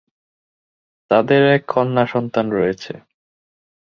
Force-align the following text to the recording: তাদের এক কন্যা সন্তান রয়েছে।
তাদের 1.11 1.41
এক 1.55 1.63
কন্যা 1.67 2.05
সন্তান 2.05 2.45
রয়েছে। 2.51 2.93